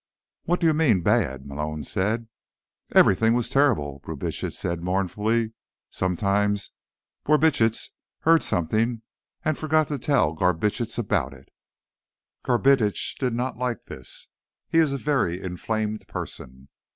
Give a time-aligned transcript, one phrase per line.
[0.45, 2.27] "What do you mean, bad?" Malone said.
[2.91, 5.53] "Everything was terrible," Brubitsch said mournfully.
[5.91, 6.71] "Sometimes
[7.23, 7.89] Borbitsch
[8.21, 9.03] heard something
[9.45, 11.49] and forgot to tell Garbitsch about it.
[12.43, 14.29] Garbitsch did not like this.
[14.67, 16.69] He is a very inflamed person.